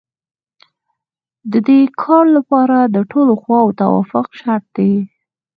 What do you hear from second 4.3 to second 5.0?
شرط دی.